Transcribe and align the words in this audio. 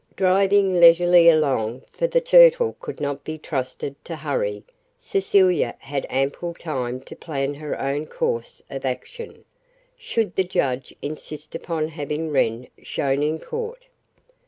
Driving 0.15 0.79
leisurely 0.79 1.29
along, 1.29 1.83
for 1.91 2.07
the 2.07 2.21
Turtle 2.21 2.75
could 2.79 2.99
not 2.99 3.23
be 3.23 3.37
trusted 3.37 3.93
to 4.03 4.15
hurry, 4.15 4.63
Cecilia 4.97 5.75
had 5.77 6.07
ample 6.09 6.55
time 6.55 7.01
to 7.01 7.15
plan 7.15 7.53
her 7.53 7.79
own 7.79 8.07
course 8.07 8.63
of 8.67 8.83
action, 8.83 9.45
should 9.95 10.35
the 10.35 10.43
judge 10.43 10.91
insist 11.03 11.53
upon 11.53 11.89
having 11.89 12.31
Wren 12.31 12.67
shown 12.81 13.21
in 13.21 13.37
court. 13.37 13.85